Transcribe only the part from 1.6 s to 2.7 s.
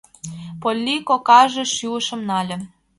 шӱлышым нале.